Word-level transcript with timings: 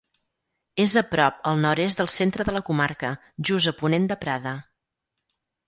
És 0.85 0.95
a 1.01 1.03
prop 1.09 1.43
al 1.51 1.61
nord-est 1.65 2.01
del 2.01 2.09
centre 2.15 2.47
de 2.49 2.57
la 2.57 2.63
comarca, 2.71 3.13
just 3.53 3.73
a 3.75 3.77
ponent 3.83 4.11
de 4.15 4.21
Prada. 4.27 4.57